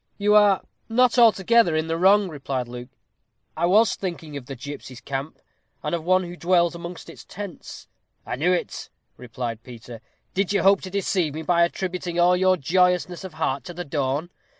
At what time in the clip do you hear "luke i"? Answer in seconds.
2.67-3.67